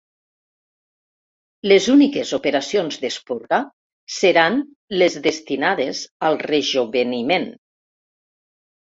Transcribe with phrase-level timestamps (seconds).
[1.71, 3.61] Les úniques operacions d'esporga
[4.17, 4.59] seran
[5.05, 7.51] les destinades al rejoveniment.